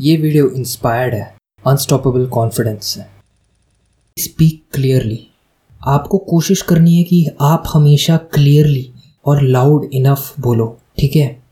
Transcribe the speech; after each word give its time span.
ये 0.00 0.16
video 0.16 0.48
inspired 0.48 1.14
है 1.14 1.34
unstoppable 1.66 2.26
confidence 2.26 2.84
से 2.84 3.00
स्पीक 4.22 4.62
क्लियरली 4.72 5.26
आपको 5.86 6.18
कोशिश 6.18 6.62
करनी 6.62 6.96
है 6.96 7.02
कि 7.02 7.30
आप 7.40 7.64
हमेशा 7.74 8.16
क्लियरली 8.16 8.92
और 9.26 9.42
लाउड 9.42 9.84
इनफ 9.92 10.34
बोलो, 10.40 10.78
ठीक 10.98 11.16
है? 11.16 11.42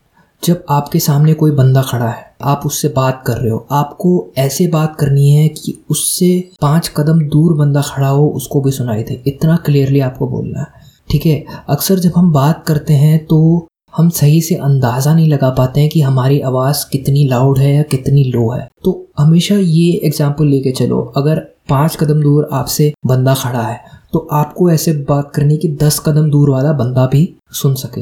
जब 0.43 0.63
आपके 0.69 0.99
सामने 0.99 1.33
कोई 1.33 1.51
बंदा 1.51 1.81
खड़ा 1.81 2.09
है, 2.09 2.35
आप 2.43 2.61
उससे 2.65 2.87
बात 2.87 3.23
कर 3.27 3.37
रहे 3.37 3.51
हो, 3.51 3.67
आपको 3.71 4.33
ऐसे 4.37 4.67
बात 4.67 4.97
करनी 4.99 5.31
है 5.31 5.49
कि 5.49 5.83
उससे 5.89 6.49
पाँच 6.61 6.93
कदम 6.97 7.21
दूर 7.21 7.53
बंदा 7.53 7.81
खड़ा 7.81 8.07
हो, 8.07 8.27
उसको 8.29 8.61
भी 8.61 8.71
सुनाई 8.71 9.03
दे। 9.03 9.23
इतना 9.27 9.55
क्लियरली 9.55 9.99
आपको 9.99 10.27
बोलना 10.27 10.59
है, 10.59 10.67
ठीक 11.11 11.25
है? 11.25 11.45
अक्सर 11.69 11.99
जब 11.99 12.11
हम 12.15 12.31
बात 12.31 12.65
करते 12.67 12.93
हैं 12.93 13.25
तो 13.25 13.68
हम 13.93 14.09
सही 14.11 14.41
से 14.41 14.55
अंदाज़ा 14.57 15.13
नहीं 15.13 15.27
लगा 15.29 15.49
पाते 15.51 15.81
हैं 15.81 15.89
कि 15.89 16.01
हमारी 16.01 16.39
आवाज़ 16.41 16.85
कितनी 16.91 17.23
लाउड 17.27 17.57
है 17.59 17.73
या 17.75 17.83
कितनी 17.85 18.23
लो 18.25 18.49
है। 18.51 18.67
तो 18.83 19.07
हमेशा 19.19 19.55
ये 19.55 19.89
एग्ज़ाम्पल 20.05 20.47
लेके 20.47 20.71
चलो। 20.73 21.01
अगर 21.17 21.39
पाँच 21.69 21.95
कदम 21.95 22.21
दूर 22.21 22.47
आपसे 22.53 22.93
बंदा 23.07 23.33
खड़ा 23.35 23.61
है 23.61 23.79
तो 24.13 24.27
आपको 24.33 24.69
ऐसे 24.71 24.93
बात 25.09 25.31
करनी 25.35 25.57
कि 25.57 25.67
दस 25.77 25.99
कदम 26.05 26.29
दूर 26.31 26.49
वाला 26.49 26.71
बंदा 26.73 27.05
भी 27.07 27.27
सुन 27.53 27.73
सके। 27.75 28.01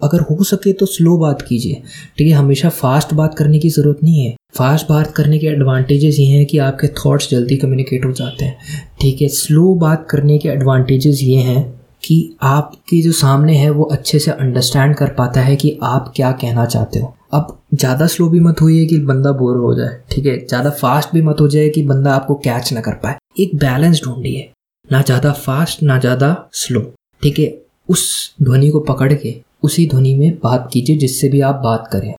अगर 0.00 0.20
हो 0.20 0.44
सके 0.44 0.72
तो 0.72 0.86
स्लो 0.86 1.16
बात 1.18 1.42
कीजिए। 1.42 1.82
ठीक 2.18 2.26
है, 2.26 2.32
हमेशा 2.32 2.68
फास्ट 2.70 3.12
बात 3.14 3.34
करने 3.34 3.58
की 3.58 3.68
ज़रूरत 3.70 3.98
नहीं 4.04 4.24
है। 4.24 4.34
फास्ट 4.56 4.88
बात 4.88 5.12
करने 5.12 5.38
के 5.38 5.46
एडवांटेजेस 5.46 6.18
ये 6.18 6.26
हैं 6.26 6.46
कि 6.46 6.58
आपके 6.60 6.88
थॉट्स 6.96 7.30
जल्दी 7.30 7.56
कम्युनिकेट 7.56 8.04
हो 8.04 8.10
जाते 8.12 8.44
हैं। 8.44 8.82
ठीक 9.00 9.22
है 9.22 9.28
स्लो 9.30 9.74
बात 9.76 10.06
करने 10.10 10.38
के 10.38 10.48
एडवांटेजेस 10.48 11.22
ये 11.22 11.36
हैं 11.40 11.62
कि 12.04 12.36
आपके 12.42 13.00
जो 13.02 13.12
सामने 13.14 13.56
है 13.56 13.70
वो 13.70 13.84
अच्छे 13.84 14.18
से 14.18 14.30
अंडरस्टैंड 14.30 14.94
कर 14.96 15.12
पाता 15.14 15.40
है 15.40 15.56
कि 15.56 15.78
आप 15.82 16.12
क्या 16.16 16.30
कहना 16.34 16.64
चाहते 16.66 16.98
हो। 16.98 17.14
अब 17.34 17.58
ज़्यादा 17.74 18.06
स्लो 18.06 18.28
भी 18.28 18.40
मत 18.40 18.60
होइए 18.62 18.84
कि 18.86 18.98
बंदा 19.00 19.32
बोर 19.32 19.56
हो 19.56 19.74
जाए, 19.74 20.00
ठीक 20.10 20.26
है? 20.26 20.36
ज़्यादा 20.38 20.70
फास्ट 20.72 21.12
भी 21.14 21.22
मत 21.22 21.40
हो 21.40 21.48
जाए 21.48 21.68
कि 21.68 21.82
बंदा 21.82 22.14
आपको 22.14 22.34
कैच 22.44 22.72
ना 22.72 22.80
कर 22.80 22.94
पाए। 22.94 23.16
एक 23.40 23.54
बैलेंस 23.56 24.00
ढूंढिए, 24.04 24.50
ना 24.88 25.02
ज़्यादा 25.02 25.32
फास्ट 25.34 25.82
ना 25.82 25.98
ज़्यादा 25.98 26.36
स्लो 26.54 26.80
ठीक 27.22 27.38
है? 27.38 27.56
उस 27.88 28.34
ध्वनि 28.42 28.68
को 28.68 28.80
पकड़ 28.82 29.12
के 29.14 29.34
उसी 29.62 29.86
ध्वनि 29.88 30.14
में 30.14 30.38
बात 30.42 30.68
कीजिए 30.72 30.96
जिससे 30.96 31.28
भी 31.28 31.40
आप 31.40 31.60
बात 31.64 31.88
करें। 31.92 32.14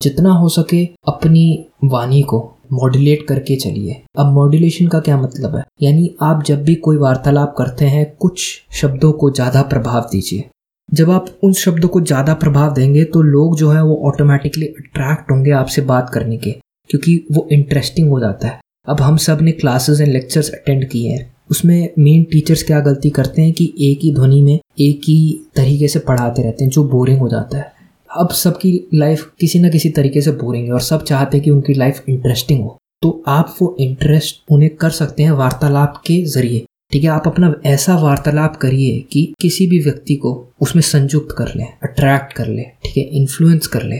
जितना 0.00 0.32
हो 0.32 0.48
सके 0.48 0.84
अपनी 1.08 1.44
वाणी 1.84 2.22
को 2.22 2.38
मॉड्यूलेट 2.72 3.26
करके 3.28 3.56
चलिए। 3.58 4.02
अब 4.18 4.32
मॉड्यूलेशन 4.34 4.88
का 4.88 5.00
क्या 5.00 5.16
मतलब 5.18 5.56
है? 5.56 5.64
यानी 5.82 6.14
आप 6.22 6.42
जब 6.46 6.62
भी 6.64 6.74
कोई 6.76 6.96
वार्तालाप 6.98 7.54
करते 7.58 7.84
हैं, 7.86 8.04
कुछ 8.16 8.44
शब्दों 8.72 9.12
को 9.12 9.30
ज़्यादा 9.30 9.62
प्रभाव 9.64 10.08
दीजिए। 10.12 10.44
जब 10.88 11.10
आप 11.10 11.26
उन 11.44 11.52
शब्दों 11.54 11.88
को 11.88 12.00
ज़्यादा 12.02 12.34
प्रभाव 12.36 12.72
देंगे 12.74 13.04
तो 13.06 13.22
लोग 13.22 13.56
जो 13.56 13.70
है 13.70 13.82
वो 13.84 13.96
ऑटोमेटिकली 14.08 14.66
अट्रैक्ट 14.68 15.30
होंगे 15.30 15.50
आपसे 15.52 15.82
बात 15.84 16.10
करने 16.10 16.36
के, 16.36 16.50
क्योंकि 16.90 17.16
वो 17.32 17.46
इंटरेस्टिंग 17.52 18.10
हो 18.10 18.20
जाता 18.20 18.48
है। 18.48 18.60
अब 18.88 19.00
हम 19.00 19.16
सबने 19.18 19.52
क्लासेस 19.54 20.00
एंड 20.00 20.12
लेक्चर्स 20.12 20.50
अटेंड 20.50 20.88
किए 20.88 21.10
हैं। 21.10 21.30
उसमें 21.50 21.90
मेन 21.98 22.24
टीचर्स 22.24 22.62
क्या 22.62 22.80
गलती 22.80 23.10
करते 23.10 23.42
हैं 23.42 23.52
कि 23.52 23.72
एक 23.82 23.98
ही 24.02 24.14
ध्वनि 24.14 24.40
में 24.42 24.58
एक 24.80 25.00
ही 25.00 25.40
तरीके 25.56 25.88
से 25.88 25.98
पढ़ाते 25.98 26.42
रहते 26.42 26.64
हैं, 26.64 26.70
जो 26.70 26.84
बोरिंग 26.84 27.18
हो 27.18 27.28
जाता 27.28 27.58
है। 27.58 27.72
अब 28.10 28.30
सबकी 28.30 28.72
लाइफ 28.94 29.30
किसी 29.40 29.58
ना 29.58 29.68
किसी 29.68 29.90
तरीके 29.90 30.20
से 30.20 30.30
बोरिंग 30.32 30.66
है 30.66 30.72
और 30.72 30.80
सब 30.80 31.04
चाहते 31.04 31.36
हैं 31.36 31.44
कि 31.44 31.50
उनकी 31.50 31.74
लाइफ 31.74 32.04
इंटरेस्टिंग 32.08 32.62
हो। 32.62 32.76
तो 33.02 33.22
आप 33.28 33.54
वो 33.60 33.74
इंटरेस्ट 33.80 34.42
उन्हें 34.52 34.74
कर 34.76 34.90
सकते 34.90 35.22
हैं 35.22 35.30
वार्तालाप 35.30 36.02
के 36.06 36.22
ज़रिए। 36.24 36.64
ठीक 36.92 37.04
है, 37.04 37.10
आप 37.10 37.26
अपना 37.26 37.54
ऐसा 37.66 37.96
वार्तालाप 37.96 38.56
करिए 38.56 38.98
कि 39.12 39.34
किसी 39.40 39.66
भी 39.66 39.78
व्यक्ति 39.78 40.14
को 40.16 40.32
उसमें 40.60 40.82
संयुक्त 40.82 41.34
कर 41.38 41.52
ले 41.56 41.64
अट्रैक्ट 41.82 42.32
कर 42.32 42.46
ले, 42.46 42.62
ठीक 42.62 42.96
है 42.96 43.02
इन्फ्लुएंस 43.02 43.66
कर 43.66 43.82
ले। 43.82 43.98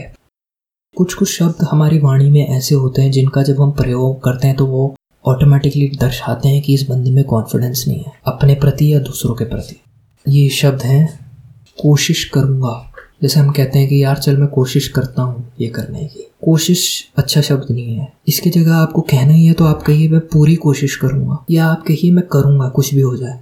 कुछ 0.97 1.13
कुछ 1.13 1.29
शब्द 1.29 1.63
हमारी 1.63 1.99
वाणी 1.99 2.29
में 2.29 2.47
ऐसे 2.47 2.75
होते 2.75 3.01
हैं 3.01 3.11
जिनका 3.11 3.43
जब 3.43 3.61
हम 3.61 3.71
प्रयोग 3.71 4.23
करते 4.23 4.47
हैं 4.47 4.55
तो 4.55 4.65
वो 4.65 4.93
ऑटोमेटिकली 5.25 5.87
दर्शाते 5.99 6.49
हैं 6.49 6.61
कि 6.61 6.73
इस 6.73 6.85
बंदे 6.89 7.11
में 7.11 7.23
कॉन्फिडेंस 7.23 7.85
नहीं 7.87 7.99
है, 7.99 8.11
अपने 8.27 8.55
प्रति 8.55 8.93
या 8.93 8.99
दूसरों 8.99 9.35
के 9.35 9.45
प्रति। 9.45 9.75
ये 10.25 10.49
शब्द 10.49 10.83
हैं, 10.83 11.07
कोशिश 11.77 12.23
करूँगा 12.25 12.88
जैसे 13.23 13.39
हम 13.39 13.51
कहते 13.51 13.79
हैं 13.79 13.87
कि 13.87 14.03
यार 14.03 14.17
चल 14.17 14.37
मैं 14.37 14.47
कोशिश 14.47 14.87
करता 14.87 15.21
हूँ 15.21 15.53
ये 15.61 15.67
करने 15.67 15.99
की। 15.99 16.31
कोशिश 16.45 17.11
अच्छा 17.17 17.41
शब्द 17.41 17.67
नहीं 17.71 17.95
है। 17.95 18.13
इसकी 18.27 18.49
जगह 18.49 18.75
आपको 18.75 19.01
कहना 19.01 19.33
ही 19.33 19.45
है 19.45 19.53
तो 19.53 19.65
आप 19.65 19.81
कहिए, 19.81 20.09
मैं 20.09 20.21
पूरी 20.21 20.55
कोशिश 20.55 20.95
करूँगा। 20.95 21.45
या 21.51 21.65
आप 21.65 21.83
कहिए, 21.87 22.11
मैं 22.11 22.23
करूँगा, 22.27 22.69
कुछ 22.69 22.93
भी 22.93 23.01
हो 23.01 23.17
जाए। 23.17 23.39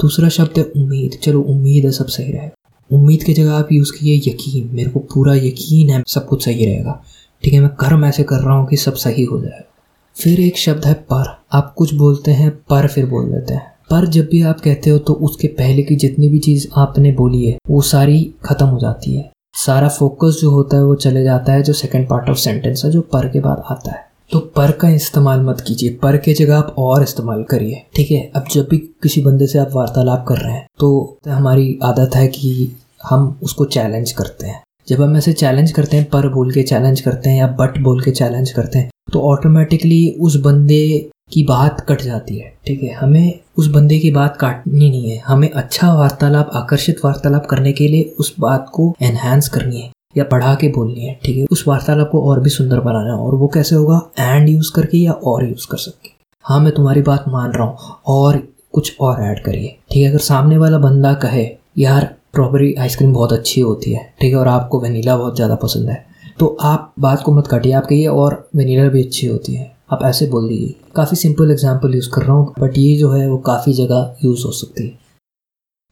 दूसरा 0.00 0.28
शब्द 0.28 0.58
है 0.58 0.64
उम्मीद। 0.64 1.18
चलो, 1.22 1.40
उम्मीद 1.40 1.84
है 1.84 1.90
सब 1.90 2.06
सही 2.06 2.32
रहेगा। 2.32 2.96
उम्मीद 2.96 3.22
की 3.22 3.34
जगह 3.34 3.52
आप 3.52 3.68
यूज़ 3.72 3.92
कीजिए 3.92 4.32
यकीन। 4.32 4.70
मेरे 4.72 4.90
को 4.90 5.00
पूरा 5.00 5.34
यकीन 5.34 5.90
है, 5.90 6.02
सब 6.08 6.26
कुछ 6.26 6.44
सही 6.44 6.66
रहेगा। 6.66 7.04
ठीक 7.42 7.52
है, 7.52 7.60
मैं 7.60 7.70
कर्म 7.70 8.04
ऐसे 8.04 8.22
कर 8.22 8.36
रहा 8.36 8.54
हूँ 8.54 8.66
कि 8.66 8.76
सब 8.76 8.94
सही 8.94 9.24
हो 9.24 9.40
जाएगा 9.40 9.72
फिर 10.16 10.40
एक 10.40 10.58
शब्द 10.58 10.84
है 10.84 10.94
पर। 10.94 11.42
आप 11.52 11.74
कुछ 11.74 11.94
बोलते 11.94 12.30
हैं, 12.30 12.50
पर 12.50 12.88
फिर 12.88 13.06
बोल 13.06 13.24
देते 13.24 13.54
हैं। 13.54 13.75
पर 13.90 14.06
जब 14.06 14.28
भी 14.30 14.40
आप 14.42 14.60
कहते 14.60 14.90
हो 14.90 14.98
तो 14.98 15.12
उसके 15.12 15.48
पहले 15.48 15.82
की 15.82 15.96
जितनी 15.96 16.28
भी 16.28 16.38
चीज़ 16.38 16.66
आपने 16.76 17.12
बोली 17.12 17.44
है, 17.44 17.56
वो 17.70 17.80
सारी 17.82 18.22
ख़त्म 18.44 18.66
हो 18.66 18.78
जाती 18.78 19.16
है। 19.16 19.30
सारा 19.56 19.88
फोकस 19.88 20.38
जो 20.40 20.50
होता 20.50 20.76
है, 20.76 20.84
वो 20.84 20.94
चले 20.96 21.22
जाता 21.24 21.52
है 21.52 21.62
जो 21.62 21.72
सेकंड 21.72 22.08
पार्ट 22.08 22.28
ऑफ़ 22.30 22.38
सेंटेंस 22.38 22.84
है, 22.84 22.90
जो 22.90 23.00
पर 23.02 23.28
के 23.28 23.40
बाद 23.40 23.62
आता 23.70 23.90
है। 23.90 24.04
तो 24.32 24.38
पर 24.56 24.70
का 24.72 24.88
इस्तेमाल 24.90 25.40
मत 25.40 25.60
कीजिए। 25.60 25.90
पर 26.02 26.16
के 26.16 26.32
जगह 26.34 26.56
आप 26.56 26.74
और 26.78 27.02
इस्तेमाल 27.02 27.42
करिए, 27.42 27.82
ठीक 27.94 28.10
है? 28.10 28.20
अब 28.36 28.44
जब 28.52 28.68
भी 28.70 28.78
किसी 29.02 29.20
बंदे 29.20 29.46
से 29.46 29.58
आप 29.58 29.70
वार्तालाप 29.72 30.24
कर 30.28 30.36
रहे 30.36 30.52
हैं 30.52 30.66
तो 30.80 31.18
हमारी 31.28 31.78
आदत 31.84 32.16
है 32.16 32.26
कि 32.28 32.72
हम 33.02 33.38
उसको 33.42 33.64
चैलेंज 33.66 34.12
करते 34.12 34.46
हैं। 34.46 34.62
जब 34.88 35.02
हम 35.02 35.16
ऐसे 35.16 35.32
चैलेंज 35.34 35.70
करते 35.72 35.96
हैं, 35.96 36.08
पर 36.10 36.28
बोल 36.28 36.52
के 36.52 36.62
चैलेंज 36.64 37.00
करते 37.00 37.30
हैं 37.30 37.38
या 37.38 37.46
बट 37.60 37.78
बोल 37.82 38.00
के 38.02 38.10
चैलेंज 38.12 38.50
करते 38.50 38.78
हैं 38.78 38.90
तो 39.12 39.20
ऑटोमेटिकली 39.24 40.08
उस 40.20 40.36
बंदे 40.42 41.08
की 41.32 41.42
बात 41.42 41.80
कट 41.88 42.02
जाती 42.02 42.36
है, 42.36 42.52
ठीक 42.66 42.82
है? 42.82 42.92
हमें 42.92 43.40
उस 43.58 43.66
बंदे 43.66 43.98
की 43.98 44.10
बात 44.10 44.36
काटनी 44.36 44.90
नहीं 44.90 45.10
है। 45.10 45.18
हमें 45.18 45.50
अच्छा 45.50 45.92
वार्तालाप, 45.94 46.50
आकर्षित 46.54 47.04
वार्तालाप 47.04 47.46
करने 47.46 47.72
के 47.72 47.88
लिए 47.88 48.14
उस 48.18 48.34
बात 48.40 48.68
को 48.72 48.94
एनहेंस 49.02 49.48
करनी 49.48 49.80
है 49.80 49.90
या 50.16 50.24
बढ़ा 50.24 50.54
के 50.54 50.68
बोलनी 50.68 51.00
है, 51.00 51.18
ठीक 51.24 51.36
है? 51.36 51.44
उस 51.44 51.64
वार्तालाप 51.68 52.08
को 52.12 52.20
और 52.22 52.40
भी 52.40 52.50
सुंदर 52.50 52.80
बनाना 52.80 53.12
है। 53.12 53.18
और 53.18 53.34
वो 53.34 53.48
कैसे 53.48 53.76
होगा? 53.76 54.00
एंड 54.18 54.48
यूज़ 54.48 54.72
करके 54.72 54.98
या 54.98 55.12
और 55.12 55.48
यूज़ 55.48 55.66
कर 55.70 55.76
सके 55.76 56.14
हाँ 56.44 56.60
मैं 56.60 56.72
तुम्हारी 56.74 57.02
बात 57.02 57.24
मान 57.28 57.52
रहा 57.52 57.66
हूँ। 57.66 57.96
और 58.06 58.42
कुछ 58.72 58.96
और 59.00 59.22
ऐड 59.22 59.44
करिए, 59.44 59.76
ठीक 59.92 60.02
है? 60.02 60.08
अगर 60.08 60.18
सामने 60.18 60.58
वाला 60.58 60.78
बंदा 60.78 61.14
कहे, 61.14 61.48
यार 61.78 62.04
स्ट्रॉबेरी 62.04 62.74
आइसक्रीम 62.74 63.12
बहुत 63.12 63.32
अच्छी 63.32 63.60
होती 63.60 63.92
है, 63.92 64.12
ठीक 64.20 64.32
है? 64.32 64.38
और 64.38 64.48
आपको 64.48 64.80
वनीला 64.80 65.16
बहुत 65.16 65.36
ज़्यादा 65.36 65.54
पसंद 65.54 65.88
है। 65.88 66.04
तो 66.38 66.56
आप 66.60 66.92
बात 66.98 67.22
को 67.22 67.32
मत 67.32 67.46
काटिए 67.46 67.72
आप 67.72 67.86
कहिए 67.86 68.06
और 68.06 68.48
वनीला 68.56 68.88
भी 68.88 69.04
अच्छी 69.04 69.26
होती 69.26 69.54
है। 69.54 69.75
आप 69.88 70.02
ऐसे 70.04 70.26
बोल 70.26 70.48
दीजिए। 70.48 70.74
काफ़ी 70.96 71.16
सिंपल 71.16 71.50
एग्ज़ाम्पल 71.50 71.94
यूज़ 71.94 72.08
कर 72.14 72.22
रहा 72.22 72.32
हूँ 72.32 72.54
बट 72.58 72.78
ये 72.78 72.96
जो 72.98 73.10
है 73.10 73.28
वो 73.28 73.36
काफ़ी 73.46 73.72
जगह 73.72 74.16
यूज़ 74.24 74.44
हो 74.46 74.50
सकती 74.52 74.86
है। 74.86 74.98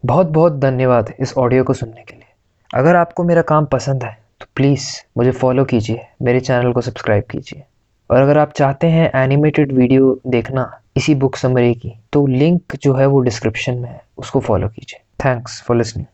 बहुत 0.04 0.26
बहुत 0.28 0.52
धन्यवाद 0.60 1.12
इस 1.20 1.36
ऑडियो 1.38 1.64
को 1.64 1.72
सुनने 1.72 2.02
के 2.02 2.16
लिए। 2.16 2.26
अगर 2.70 2.96
आपको 2.96 3.24
मेरा 3.24 3.42
काम 3.44 3.66
पसंद 3.66 4.04
है 4.04 4.12
तो 4.40 4.46
प्लीज़ 4.56 4.88
मुझे 5.18 5.30
फॉलो 5.32 5.64
कीजिए, 5.64 6.00
मेरे 6.22 6.40
चैनल 6.40 6.72
को 6.72 6.80
सब्सक्राइब 6.80 7.24
कीजिए। 7.30 7.62
और 8.10 8.20
अगर 8.20 8.38
आप 8.38 8.52
चाहते 8.52 8.86
हैं 8.86 9.10
एनिमेटेड 9.14 9.72
वीडियो 9.72 10.18
देखना 10.28 10.70
इसी 10.96 11.14
बुक 11.16 11.36
समरी 11.36 11.74
की 11.74 11.92
तो 12.12 12.26
लिंक 12.28 12.76
जो 12.76 12.94
है 12.94 13.06
वो 13.06 13.20
डिस्क्रिप्शन 13.20 13.74
में 13.74 13.88
है, 13.88 14.00
उसको 14.18 14.40
फॉलो 14.40 14.68
कीजिए। 14.68 15.00
Thanks 15.24 15.60
for 15.62 15.76
listening 15.76 16.06